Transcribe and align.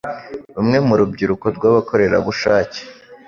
Bamwe 0.55 0.77
mu 0.87 0.93
rubyiruko 0.99 1.45
rw'abakorerabushake 1.55 2.81